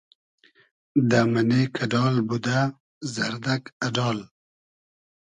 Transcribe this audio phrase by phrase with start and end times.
[1.09, 2.59] دۂ مئنې کئۮال بودۂ
[3.13, 4.19] زئردئگ اۮال